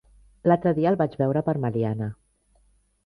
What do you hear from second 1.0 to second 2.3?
vaig veure per Meliana.